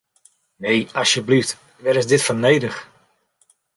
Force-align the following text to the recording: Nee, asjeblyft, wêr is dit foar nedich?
Nee, 0.63 0.79
asjeblyft, 1.01 1.57
wêr 1.83 1.99
is 2.01 2.09
dit 2.09 2.25
foar 2.25 2.39
nedich? 2.43 2.79